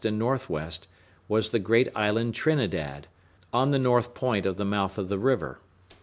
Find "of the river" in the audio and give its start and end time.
4.97-5.59